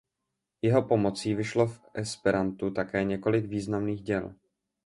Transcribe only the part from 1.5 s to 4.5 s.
v esperantu také několik významných děl.